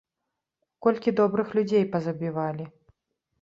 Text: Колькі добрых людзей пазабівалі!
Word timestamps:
Колькі 0.85 1.13
добрых 1.19 1.47
людзей 1.59 1.85
пазабівалі! 1.93 2.65